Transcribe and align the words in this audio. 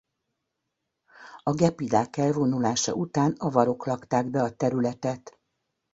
A 1.43 1.51
gepidák 1.53 2.17
elvonulása 2.17 2.93
után 2.93 3.35
avarok 3.37 3.85
lakták 3.85 4.29
be 4.29 4.41
a 4.43 4.55
területet. 4.55 5.39